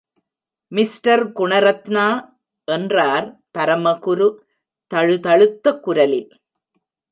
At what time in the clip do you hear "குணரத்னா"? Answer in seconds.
1.31-2.05